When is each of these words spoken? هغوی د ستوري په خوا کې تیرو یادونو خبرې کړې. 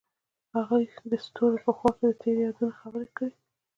هغوی 0.55 0.83
د 1.11 1.13
ستوري 1.25 1.59
په 1.65 1.71
خوا 1.77 1.91
کې 1.97 2.17
تیرو 2.21 2.41
یادونو 2.47 2.77
خبرې 2.79 3.09
کړې. 3.17 3.31